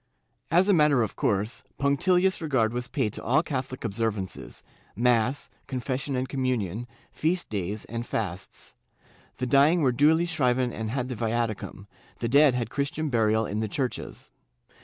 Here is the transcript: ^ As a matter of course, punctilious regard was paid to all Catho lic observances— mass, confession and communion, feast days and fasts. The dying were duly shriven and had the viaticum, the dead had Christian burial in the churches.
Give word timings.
^ 0.01 0.03
As 0.49 0.67
a 0.67 0.73
matter 0.73 1.03
of 1.03 1.15
course, 1.15 1.61
punctilious 1.77 2.41
regard 2.41 2.73
was 2.73 2.87
paid 2.87 3.13
to 3.13 3.23
all 3.23 3.43
Catho 3.43 3.73
lic 3.73 3.85
observances— 3.85 4.63
mass, 5.11 5.47
confession 5.67 6.15
and 6.15 6.27
communion, 6.27 6.87
feast 7.11 7.49
days 7.51 7.85
and 7.85 8.03
fasts. 8.03 8.73
The 9.37 9.45
dying 9.45 9.83
were 9.83 9.91
duly 9.91 10.25
shriven 10.25 10.73
and 10.73 10.89
had 10.89 11.07
the 11.07 11.15
viaticum, 11.15 11.85
the 12.17 12.27
dead 12.27 12.55
had 12.55 12.71
Christian 12.71 13.09
burial 13.09 13.45
in 13.45 13.59
the 13.59 13.67
churches. 13.67 14.31